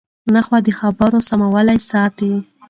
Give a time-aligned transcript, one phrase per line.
[0.33, 2.31] نحوه د خبرو سموالی ساتي.